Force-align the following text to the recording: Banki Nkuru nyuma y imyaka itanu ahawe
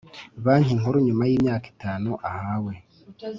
Banki 0.43 0.79
Nkuru 0.79 0.97
nyuma 1.07 1.23
y 1.29 1.33
imyaka 1.37 1.65
itanu 1.73 2.09
ahawe 2.31 2.73